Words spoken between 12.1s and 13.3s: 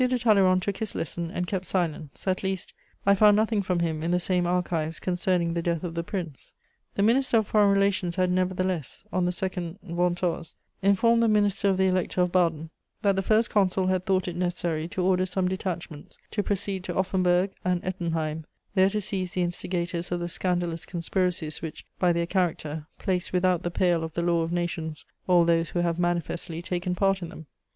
of Baden "that the